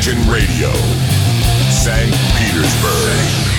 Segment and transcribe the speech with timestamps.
[0.00, 0.72] Imagine Radio,
[1.68, 2.10] St.
[2.38, 3.49] Petersburg.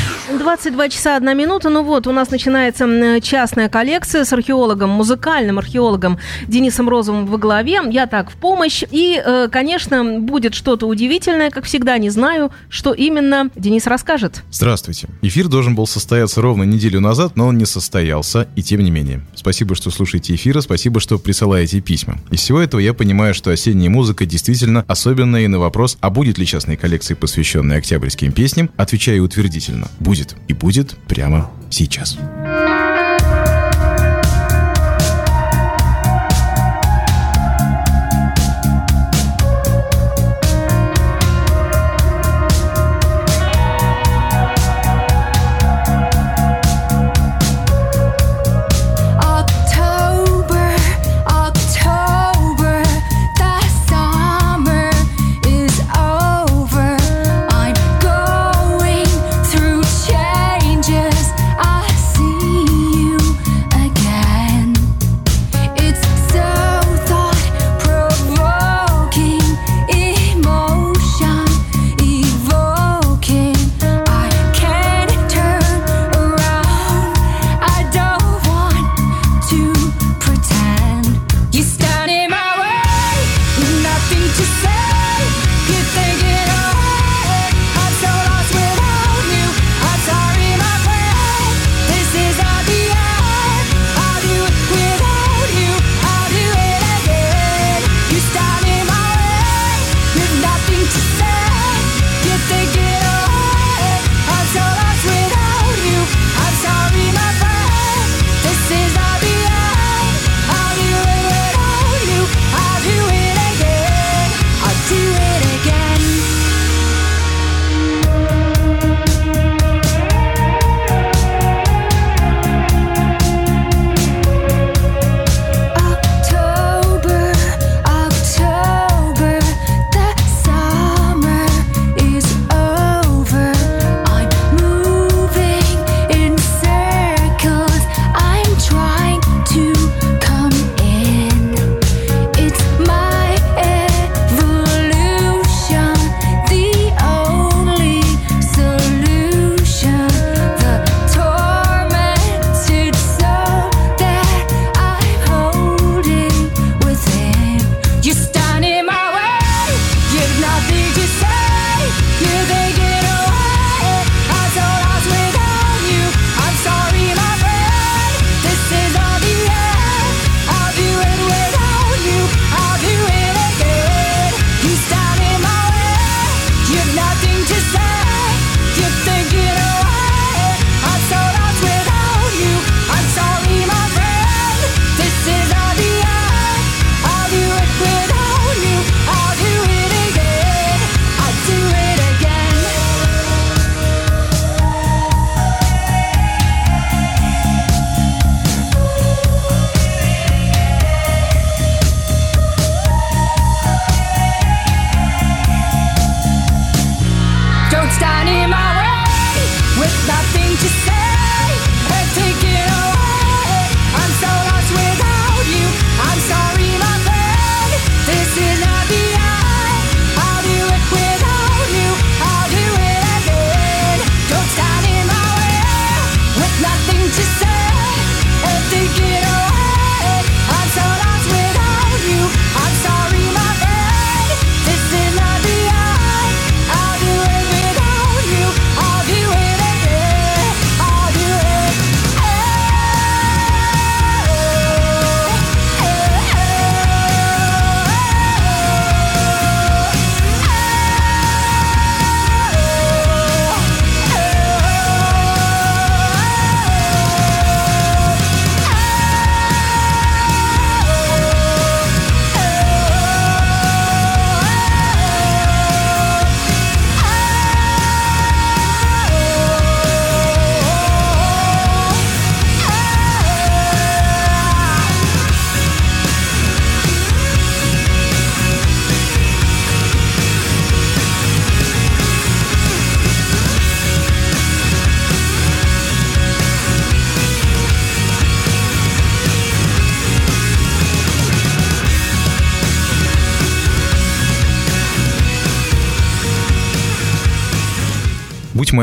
[0.41, 1.69] 22 часа 1 минута.
[1.69, 6.17] Ну вот, у нас начинается частная коллекция с археологом, музыкальным археологом
[6.47, 7.79] Денисом Розовым во главе.
[7.91, 8.83] Я так в помощь.
[8.89, 14.41] И, э, конечно, будет что-то удивительное, как всегда, не знаю, что именно Денис расскажет.
[14.51, 15.09] Здравствуйте.
[15.21, 19.21] Эфир должен был состояться ровно неделю назад, но он не состоялся, и тем не менее.
[19.35, 22.17] Спасибо, что слушаете эфиры, спасибо, что присылаете письма.
[22.31, 26.39] Из всего этого я понимаю, что осенняя музыка действительно особенная, и на вопрос, а будет
[26.39, 29.87] ли частной коллекции, посвященной октябрьским песням, отвечаю утвердительно.
[29.99, 32.17] Будет И будет прямо сейчас.
[32.17, 32.60] I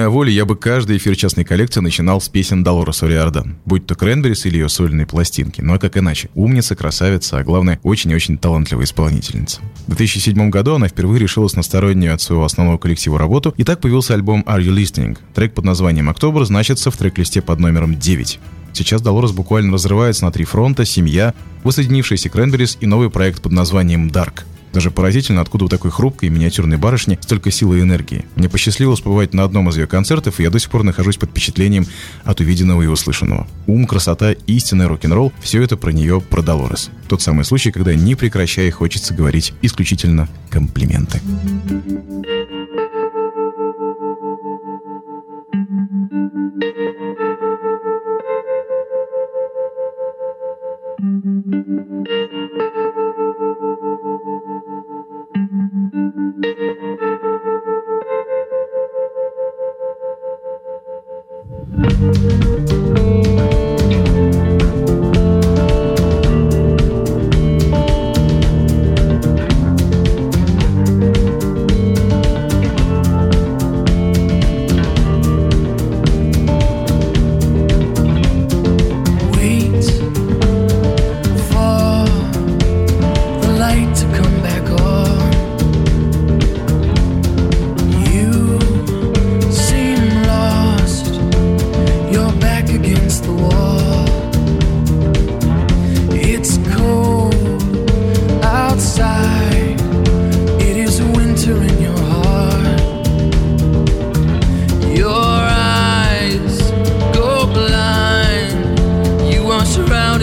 [0.08, 3.94] моя воля, я бы каждый эфир частной коллекции начинал с песен Долорес Ориардан, будь то
[3.94, 5.60] Кренберис или ее сольные пластинки.
[5.60, 6.30] Ну а как иначе?
[6.34, 9.60] Умница, красавица, а главное, очень и очень талантливая исполнительница.
[9.86, 13.80] В 2007 году она впервые решилась на стороннюю от своего основного коллектива работу, и так
[13.80, 15.18] появился альбом Are You Listening?
[15.34, 18.40] Трек под названием «Октобер» значится в трек-листе под номером 9.
[18.72, 21.34] Сейчас Долорес буквально разрывается на три фронта, семья,
[21.64, 24.44] воссоединившиеся Кренберис и новый проект под названием «Dark».
[24.72, 28.26] Даже поразительно, откуда у такой хрупкой и миниатюрной барышни столько силы и энергии.
[28.36, 31.30] Мне посчастливилось побывать на одном из ее концертов, и я до сих пор нахожусь под
[31.30, 31.86] впечатлением
[32.24, 33.46] от увиденного и услышанного.
[33.66, 36.90] Ум, красота, истинный рок-н-ролл– все это про нее, про Долорес.
[37.08, 41.20] Тот самый случай, когда не прекращая хочется говорить исключительно комплименты.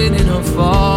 [0.05, 0.94] In or fall.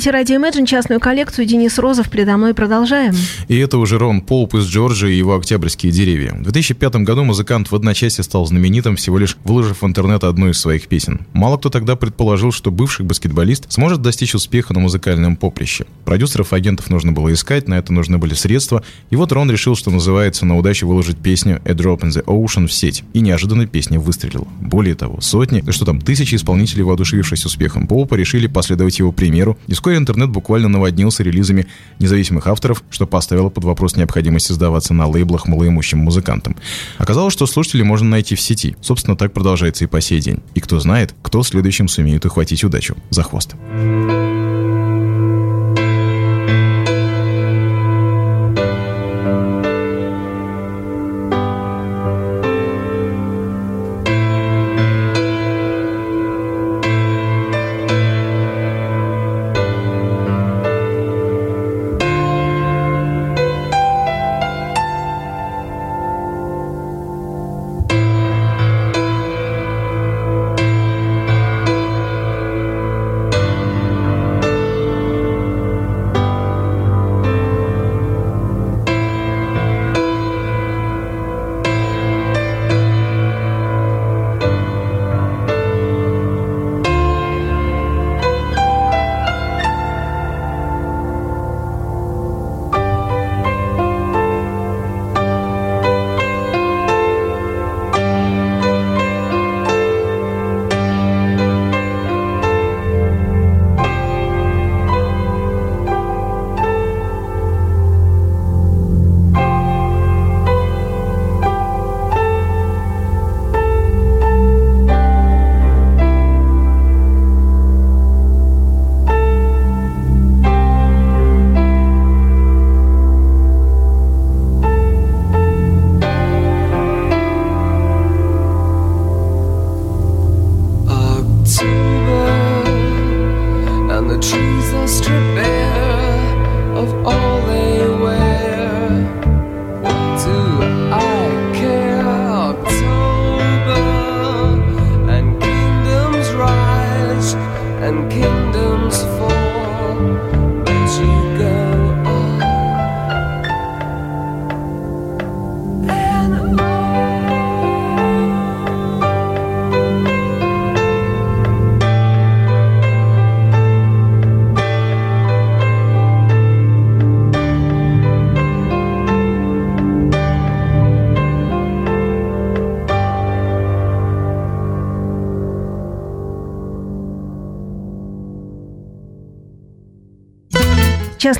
[0.00, 2.08] Слушаете радио Imagine, частную коллекцию Денис Розов.
[2.08, 3.14] Передо мной продолжаем.
[3.48, 6.32] И это уже Рон Поуп из Джорджии и его «Октябрьские деревья».
[6.32, 10.60] В 2005 году музыкант в одночасье стал знаменитым, всего лишь выложив в интернет одну из
[10.60, 11.26] своих песен.
[11.32, 15.86] Мало кто тогда предположил, что бывший баскетболист сможет достичь успеха на музыкальном поприще.
[16.04, 18.84] Продюсеров и агентов нужно было искать, на это нужны были средства.
[19.10, 22.68] И вот Рон решил, что называется, на удачу выложить песню «A Drop in the Ocean»
[22.68, 23.02] в сеть.
[23.12, 24.46] И неожиданно песня выстрелила.
[24.60, 29.58] Более того, сотни, да что там, тысячи исполнителей, воодушевившись успехом Поупа, решили последовать его примеру,
[29.66, 31.66] и вскоре интернет буквально наводнился релизами
[31.98, 36.54] независимых авторов, что поставило под вопрос необходимость издаваться на лейблах малоимущим музыкантам.
[36.98, 38.76] Оказалось, что слушателей можно найти в сети.
[38.80, 40.40] Собственно, так продолжается и по сей день.
[40.52, 43.54] И кто знает, кто следующим сумеет ухватить удачу за хвост.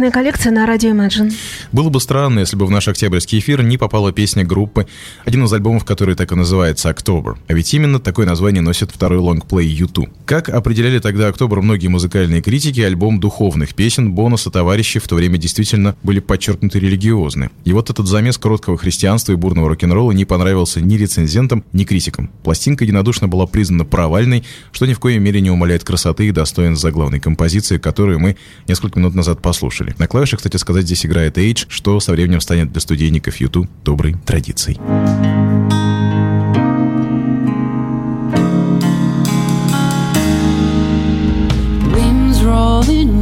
[0.01, 1.31] Частная коллекция на радио Imagine.
[1.73, 4.87] Было бы странно, если бы в наш октябрьский эфир не попала песня группы,
[5.27, 7.37] один из альбомов, который так и называется «October».
[7.49, 10.09] А ведь именно такое название носит второй лонгплей YouTube.
[10.25, 15.37] Как определяли тогда «October» многие музыкальные критики, альбом духовных песен, бонуса товарищи в то время
[15.37, 17.51] действительно были подчеркнуты религиозны.
[17.67, 22.31] И вот этот замес короткого христианства и бурного рок-н-ролла не понравился ни рецензентам, ни критикам.
[22.43, 26.81] Пластинка единодушно была признана провальной, что ни в коей мере не умаляет красоты и достоинств
[26.81, 29.95] заглавной композиции, которую мы несколько минут назад послушали послушали.
[29.99, 34.17] На клавишах, кстати сказать, здесь играет Age, что со временем станет для студийников YouTube доброй
[34.27, 34.79] традицией.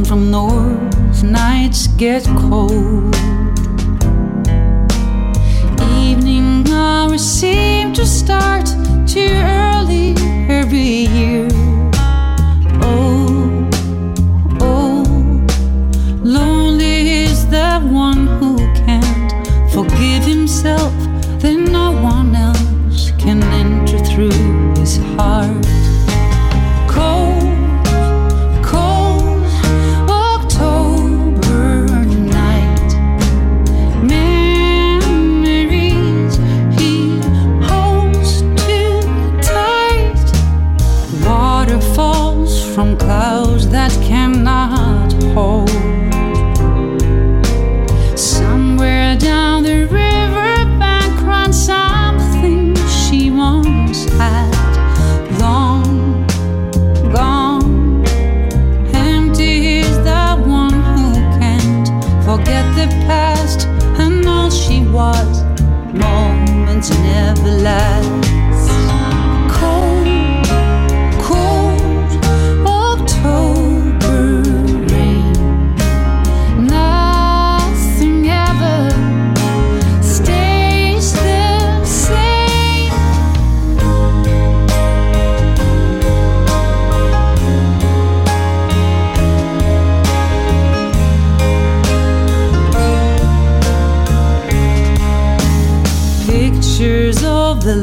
[0.05, 3.15] from north, nights get cold.
[6.01, 8.65] Evening hours seem to start
[9.05, 10.15] too early
[10.49, 11.08] every
[67.49, 67.98] the light.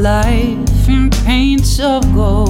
[0.06, 2.45] Life in paints of gold.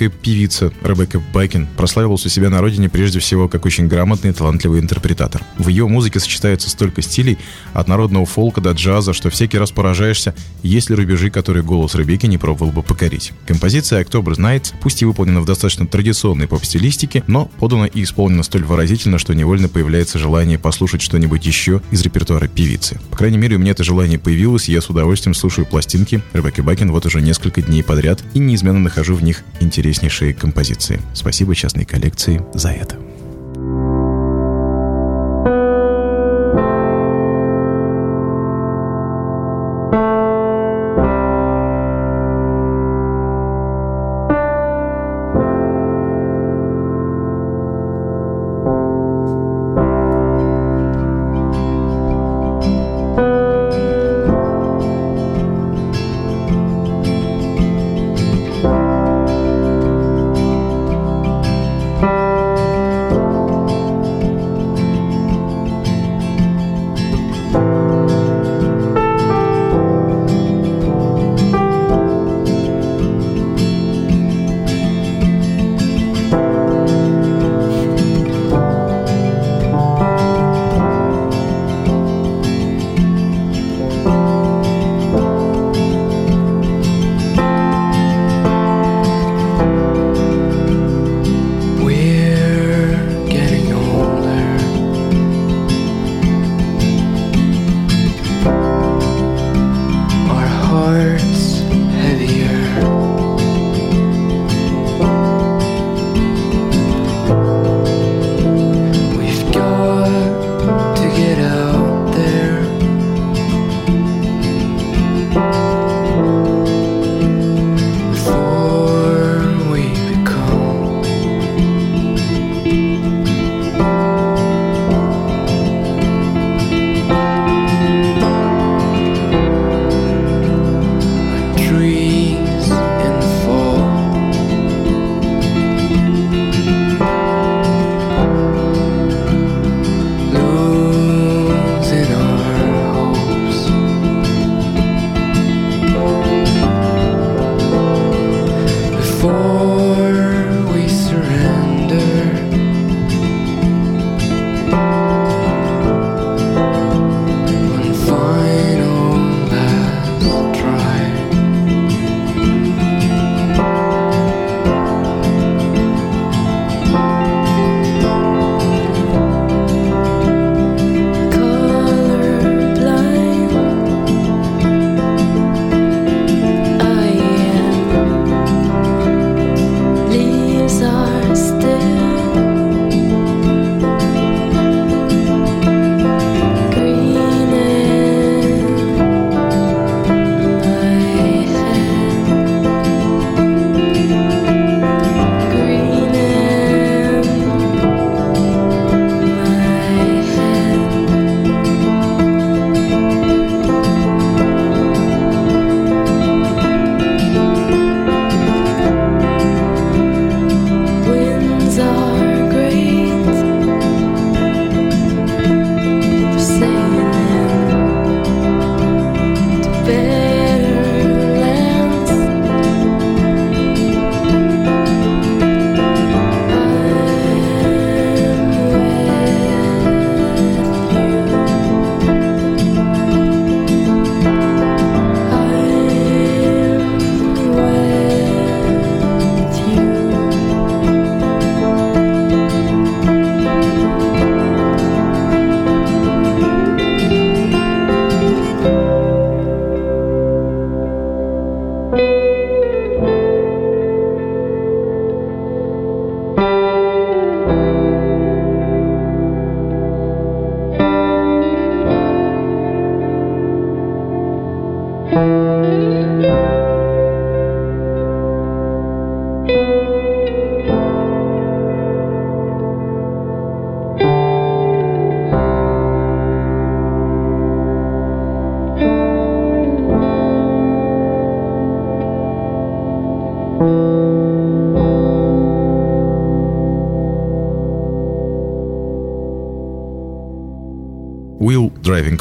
[0.00, 4.32] Норвежская певица Ребекка Байкин прославилась у себя на родине прежде всего как очень грамотный и
[4.32, 5.42] талантливый интерпретатор.
[5.58, 7.38] В ее музыке сочетается столько стилей,
[7.74, 12.26] от народного фолка до джаза, что всякий раз поражаешься, есть ли рубежи, которые голос Ребекки
[12.26, 13.32] не пробовал бы покорить.
[13.46, 18.64] Композиция «October Nights» пусть и выполнена в достаточно традиционной поп-стилистике, но подана и исполнена столь
[18.64, 22.98] выразительно, что невольно появляется желание послушать что-нибудь еще из репертуара певицы.
[23.10, 26.62] По крайней мере, у меня это желание появилось, и я с удовольствием слушаю пластинки Ребекки
[26.62, 29.44] Бакин вот уже несколько дней подряд и неизменно нахожу в них
[29.90, 31.00] интереснейшие композиции.
[31.14, 33.09] Спасибо частной коллекции за это.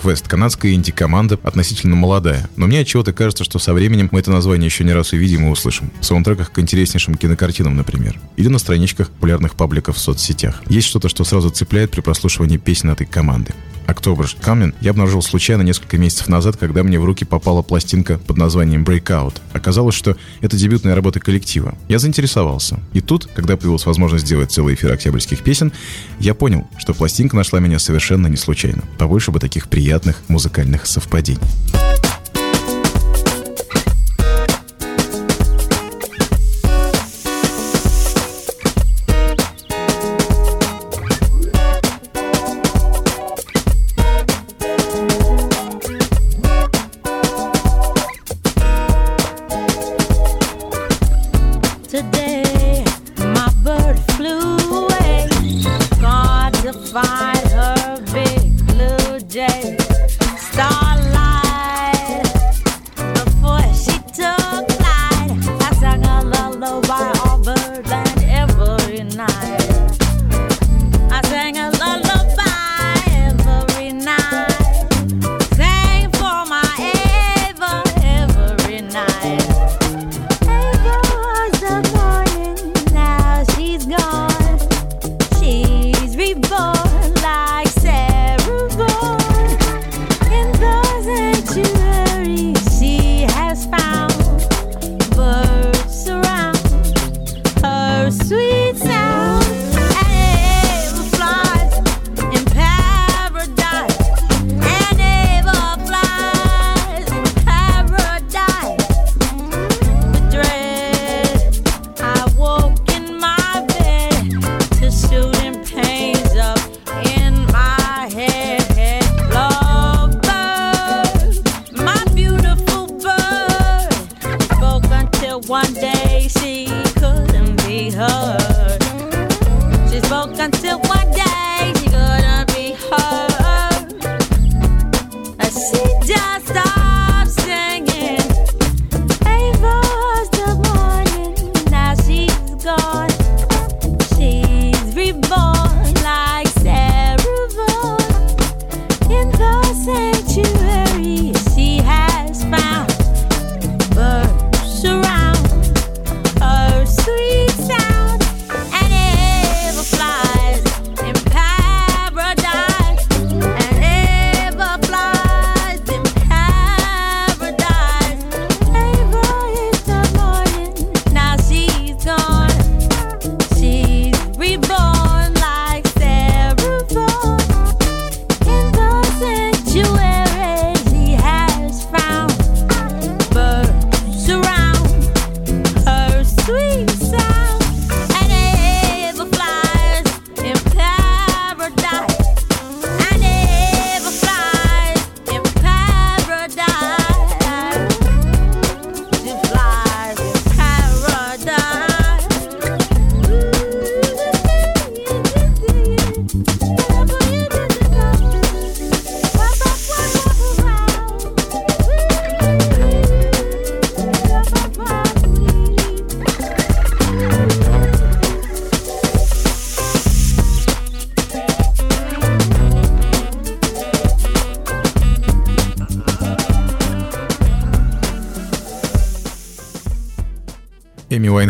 [0.10, 2.50] Quest, канадская инди-команда, относительно молодая.
[2.56, 5.46] Но мне от чего-то кажется, что со временем мы это название еще не раз увидим
[5.46, 5.92] и услышим.
[6.02, 8.20] В саундтреках к интереснейшим кинокартинам, например.
[8.36, 10.64] Или на страничках популярных пабликов в соцсетях.
[10.68, 13.54] Есть что-то, что сразу цепляет при прослушивании песен этой команды.
[14.00, 18.38] October Coming я обнаружил случайно несколько месяцев назад, когда мне в руки попала пластинка под
[18.38, 19.36] названием Breakout.
[19.54, 21.78] Оказалось, что это дебютная работа коллектива.
[21.88, 22.80] Я заинтересовался.
[22.94, 25.72] И тут, когда появилась возможность сделать целый эфир октябрьских песен,
[26.20, 28.84] я понял, что пластинка нашла меня совершенно не случайно.
[28.98, 31.40] Побольше бы таких приятных музыкальных совпадений.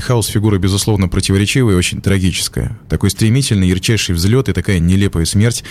[0.10, 2.80] Уайнхаус фигура, безусловно, противоречивая и очень трагическая.
[2.90, 5.64] Такой стремительный, ярчайший взлет и такая нелепая смерть.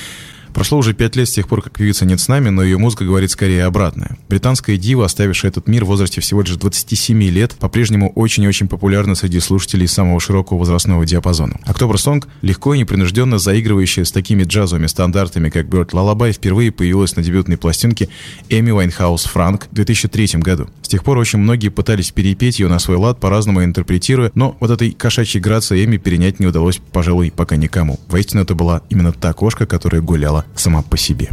[0.55, 3.05] Прошло уже пять лет с тех пор, как певица нет с нами, но ее музыка
[3.05, 4.08] говорит скорее обратное.
[4.29, 8.69] Британская дива, оставившая этот мир в возрасте всего лишь 27 лет, по-прежнему очень и очень
[8.69, 11.59] популярна среди слушателей самого широкого возрастного диапазона.
[11.67, 17.17] October Song, легко и непринужденно заигрывающая с такими джазовыми стандартами, как Bird Lullaby, впервые появилась
[17.17, 18.09] на дебютной пластинке
[18.51, 20.69] Эми Уайнхаус Франк в 2003 году.
[20.83, 24.71] С тех пор очень многие пытались перепеть ее на свой лад, по-разному интерпретируя, но вот
[24.71, 27.99] этой кошачьей грации Эми перенять не удалось, пожалуй, пока никому.
[28.09, 31.31] Воистину, это была именно та кошка, которая гуляла сама по себе.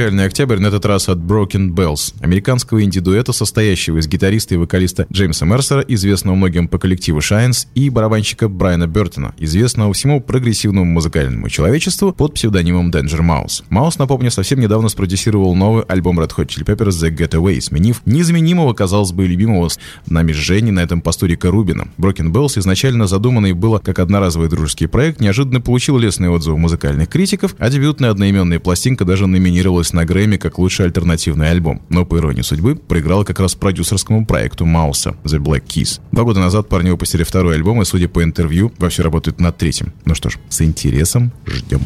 [0.00, 5.06] Музыкальный октябрь, на этот раз от Broken Bells, американского инди-дуэта, состоящего из гитариста и вокалиста
[5.12, 11.50] Джеймса Мерсера, известного многим по коллективу Shines, и барабанщика Брайана Бертона, известного всему прогрессивному музыкальному
[11.50, 13.62] человечеству под псевдонимом Danger Mouse.
[13.68, 18.72] Маус, напомню, совсем недавно спродюсировал новый альбом Red Hot Chili Peppers The Getaway, сменив незаменимого,
[18.72, 21.88] казалось бы, любимого с нами с Женей на этом посту Рика Рубина.
[21.98, 27.54] Broken Bells изначально задуманный было как одноразовый дружеский проект, неожиданно получил лестные отзывы музыкальных критиков,
[27.58, 31.82] а дебютная одноименная пластинка даже номинировалась на Грэмми как лучший альтернативный альбом.
[31.88, 36.00] Но, по иронии судьбы, проиграла как раз продюсерскому проекту Мауса The Black Keys.
[36.12, 39.92] Два года назад парни выпустили второй альбом и, судя по интервью, вовсю работают над третьим.
[40.04, 41.80] Ну что ж, с интересом ждем.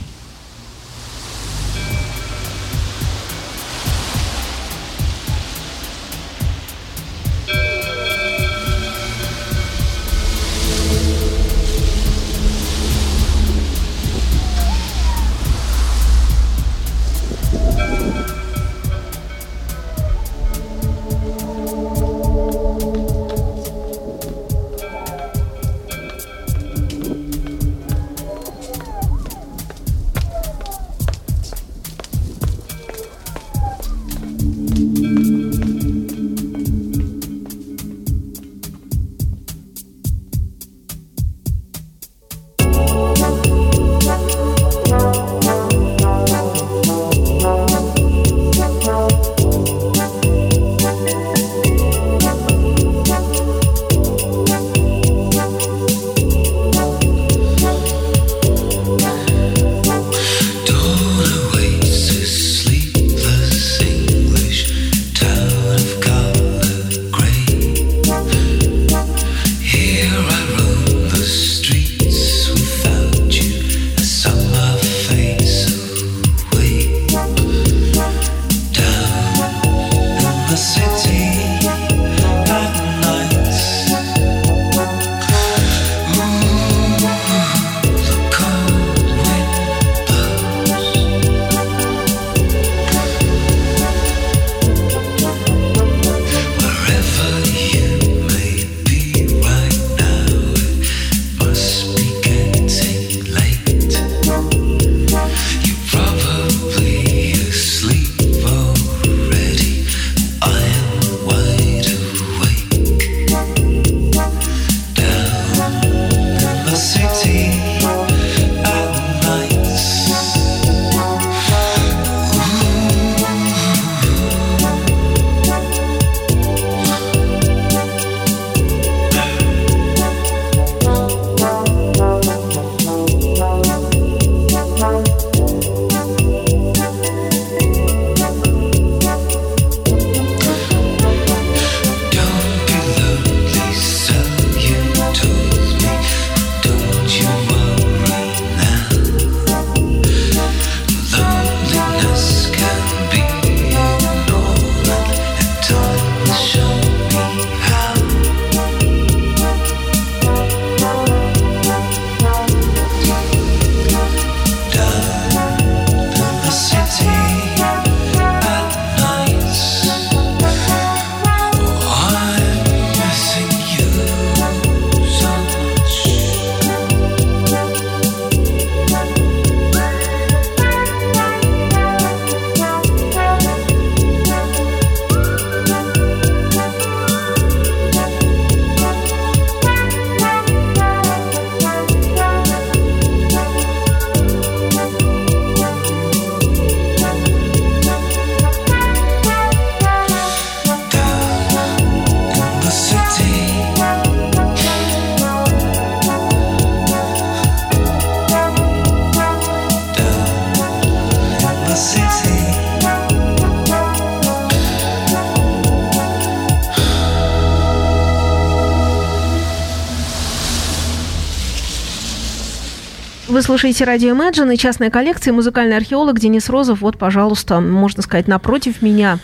[223.54, 225.32] Слушаете радио Imagine и частная коллекция.
[225.32, 226.80] Музыкальный археолог Денис Розов.
[226.80, 229.20] Вот, пожалуйста, можно сказать, напротив меня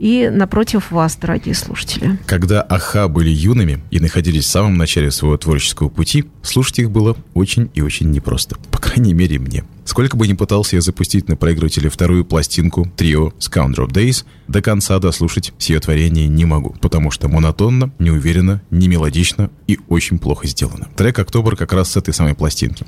[0.00, 2.18] и напротив вас, дорогие слушатели.
[2.26, 7.16] Когда Аха были юными и находились в самом начале своего творческого пути, слушать их было
[7.34, 8.56] очень и очень непросто.
[8.72, 9.62] По крайней мере, мне.
[9.88, 14.98] Сколько бы ни пытался я запустить на проигрывателе вторую пластинку трио Scoundrel Days, до конца
[14.98, 20.88] дослушать все творение не могу, потому что монотонно, неуверенно, не мелодично и очень плохо сделано.
[20.94, 22.84] Трек «Октобер» как раз с этой самой пластинки.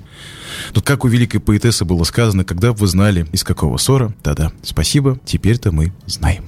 [0.74, 5.18] Тут как у великой поэтессы было сказано, когда вы знали, из какого ссора, да-да, спасибо,
[5.24, 6.44] теперь-то мы знаем.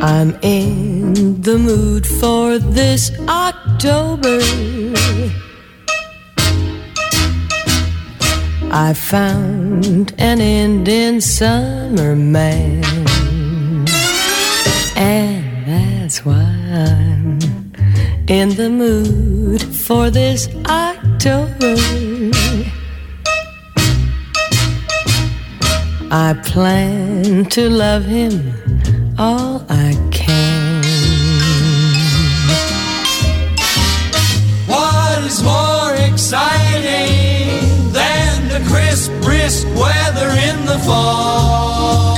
[0.00, 4.38] I'm in the mood for this October.
[8.70, 12.84] I found an Indian summer man,
[14.94, 17.40] and that's why I'm
[18.28, 21.74] in the mood for this October.
[26.12, 28.54] I plan to love him
[29.18, 29.87] all I
[39.80, 42.16] weather in the fall?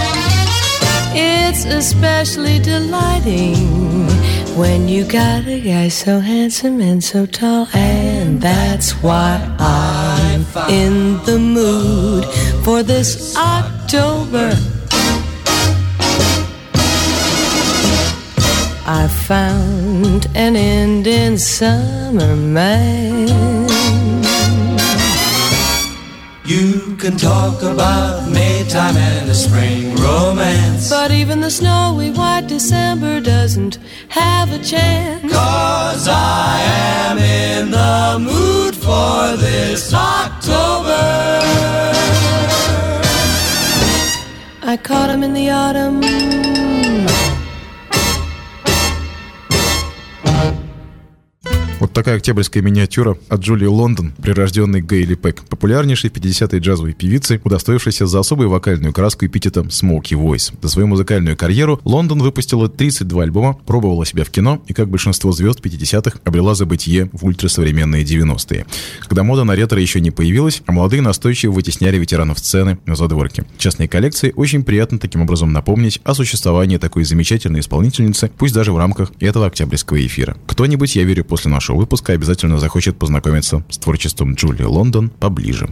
[1.15, 4.09] It's especially delighting
[4.57, 11.23] when you got a guy so handsome and so tall, and that's why I'm in
[11.25, 12.25] the mood
[12.65, 14.51] for this October.
[18.87, 23.29] I found an Indian summer man.
[26.45, 30.91] You can talk about Maytime and a spring romance.
[30.91, 33.79] But even the snowy white December doesn't
[34.09, 35.33] have a chance.
[35.33, 36.61] Cause I
[37.07, 41.41] am in the mood for this October.
[44.63, 46.01] I caught him in the autumn.
[52.01, 58.07] Такая октябрьская миниатюра от Джулии Лондон, прирожденной Гейли Пэк, популярнейшей в 50-е джазовой певицы, удостоившейся
[58.07, 60.55] за особую вокальную краску эпитетом Smoky Voice.
[60.63, 65.31] За свою музыкальную карьеру Лондон выпустила 32 альбома, пробовала себя в кино и, как большинство
[65.33, 68.65] звезд 50-х, обрела забытие в ультрасовременные 90-е.
[69.07, 73.45] Когда мода на ретро еще не появилась, а молодые настойчиво вытесняли ветеранов сцены на задворке.
[73.59, 78.79] Частные коллекции очень приятно таким образом напомнить о существовании такой замечательной исполнительницы, пусть даже в
[78.79, 80.39] рамках этого октябрьского эфира.
[80.47, 85.69] Кто-нибудь, я верю, после нашего выпуска обязательно захочет познакомиться с творчеством Джулии Лондон поближе.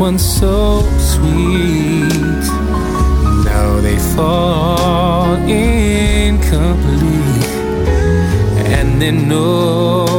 [0.00, 2.08] Once so sweet,
[3.44, 6.40] now they fall incomplete,
[8.74, 10.09] and they're no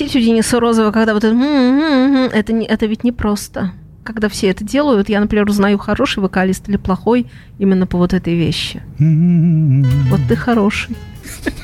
[0.00, 1.36] спросить у Дениса Розова, когда вот это,
[2.32, 3.72] это, не, это ведь не просто.
[4.02, 7.26] Когда все это делают, я, например, узнаю, хороший вокалист или плохой
[7.58, 8.82] именно по вот этой вещи.
[8.98, 10.96] Вот ты хороший.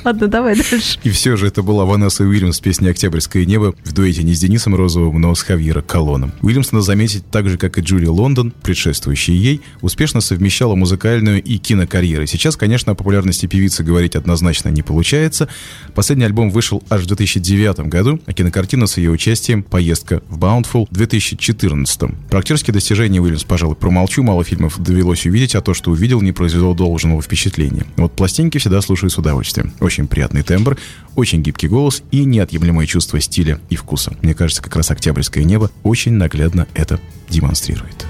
[0.07, 1.01] Ладно, давай дальше.
[1.03, 4.39] И все же это была Ванесса Уильямс с песней «Октябрьское небо» в дуэте не с
[4.39, 6.33] Денисом Розовым, но с Хавьера Колоном.
[6.43, 11.59] Уильямс, надо заметить, так же, как и Джулия Лондон, предшествующая ей, успешно совмещала музыкальную и
[11.59, 12.29] кинокарьеры.
[12.29, 15.49] Сейчас, конечно, о популярности певицы говорить однозначно не получается.
[15.93, 20.87] Последний альбом вышел аж в 2009 году, а кинокартина с ее участием «Поездка в Баундфул»
[20.89, 22.31] в 2014.
[22.31, 26.31] Про актерские достижения Уильямс, пожалуй, промолчу, мало фильмов довелось увидеть, а то, что увидел, не
[26.31, 27.85] произвело должного впечатления.
[27.97, 29.73] Вот пластинки всегда слушаю с удовольствием.
[29.81, 30.77] Очень приятный тембр,
[31.15, 34.15] очень гибкий голос и неотъемлемое чувство стиля и вкуса.
[34.21, 38.07] Мне кажется, как раз «Октябрьское небо» очень наглядно это демонстрирует.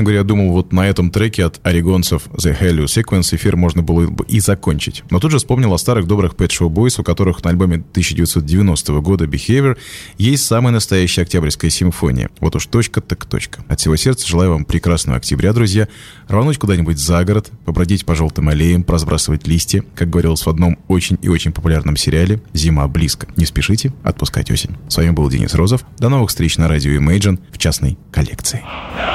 [0.00, 4.06] Честно говоря, думал, вот на этом треке от орегонцев The Helio Sequence эфир можно было
[4.06, 5.04] бы и закончить.
[5.10, 8.92] Но тут же вспомнил о старых добрых Pet Show Boys, у которых на альбоме 1990
[9.00, 9.76] года Behavior
[10.16, 12.30] есть самая настоящая октябрьская симфония.
[12.40, 13.62] Вот уж точка так точка.
[13.68, 15.86] От всего сердца желаю вам прекрасного октября, друзья.
[16.28, 21.18] Рвануть куда-нибудь за город, побродить по желтым аллеям, прозбрасывать листья, как говорилось в одном очень
[21.20, 23.26] и очень популярном сериале «Зима близко».
[23.36, 24.78] Не спешите отпускать осень.
[24.88, 25.84] С вами был Денис Розов.
[25.98, 28.62] До новых встреч на радио Imagine в частной коллекции.
[28.96, 29.09] Thank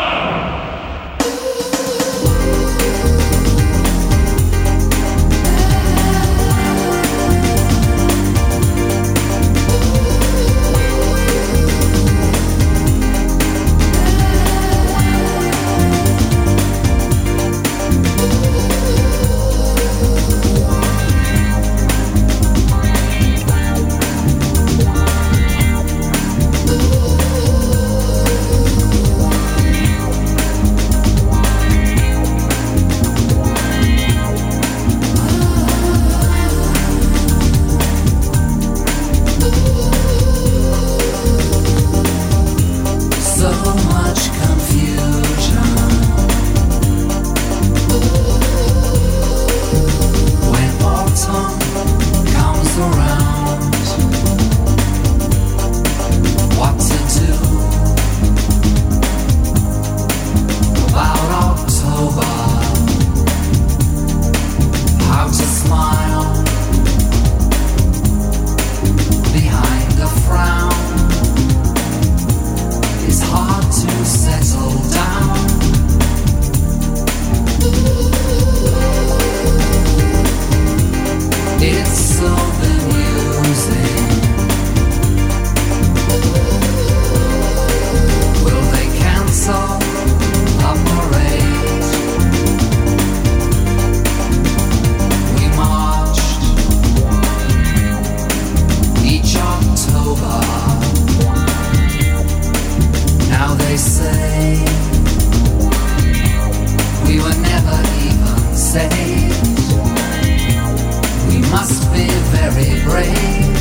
[112.51, 113.54] very brave.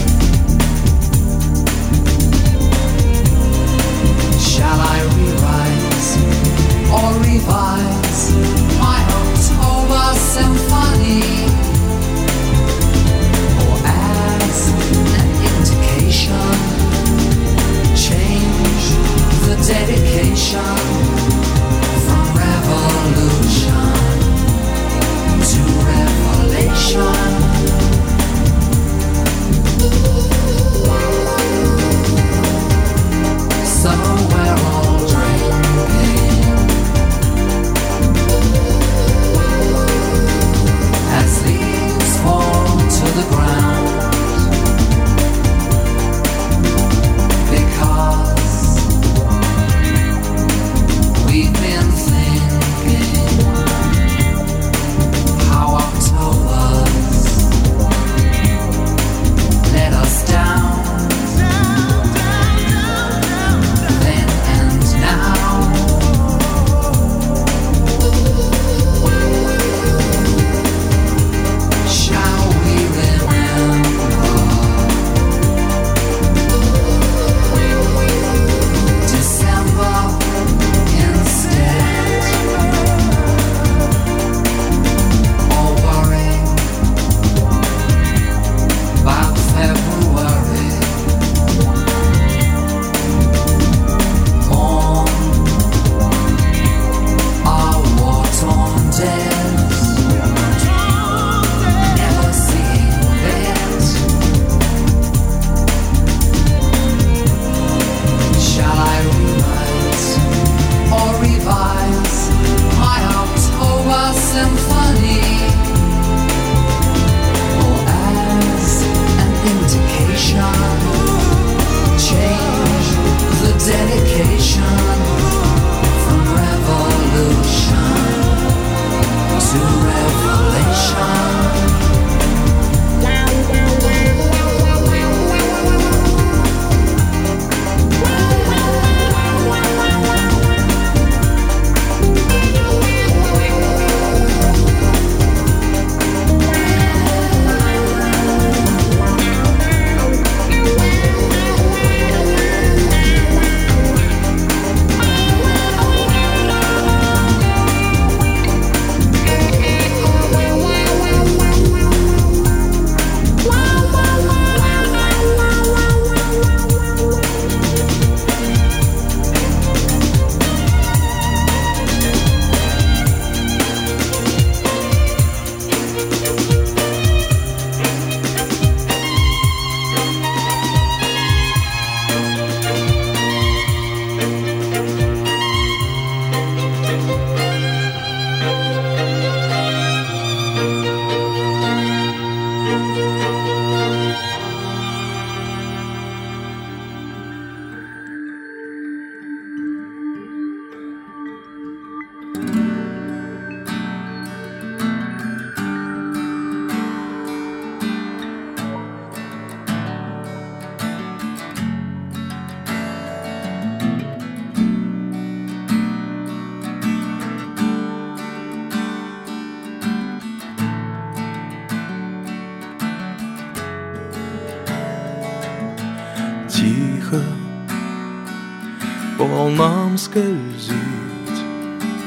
[229.95, 230.75] Волнам скользить,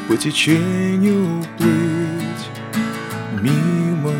[0.07, 2.49] по течению плыть
[3.41, 4.13] мимо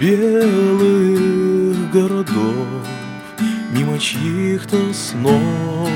[0.00, 2.86] белых городов,
[3.72, 5.88] мимо чьих-то снов,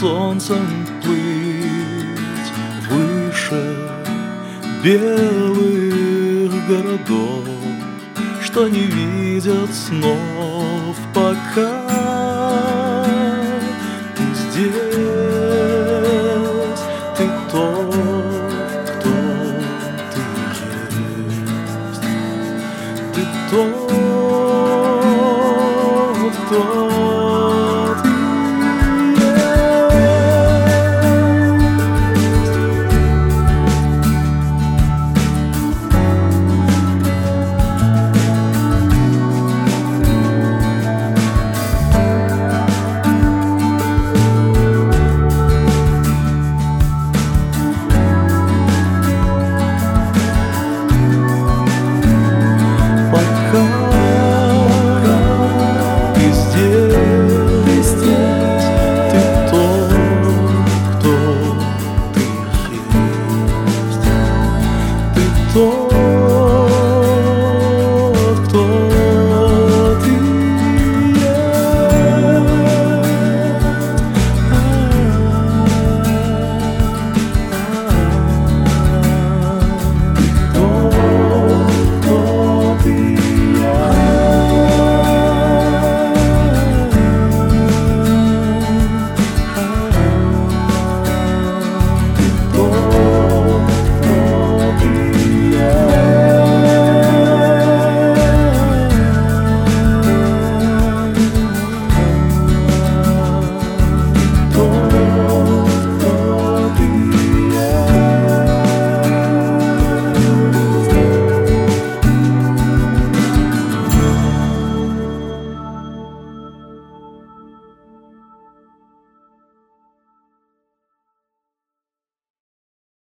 [0.00, 0.66] солнцем
[1.02, 2.50] плыть
[2.88, 3.76] выше
[4.82, 7.44] белых городов,
[8.42, 10.16] что не видят снов,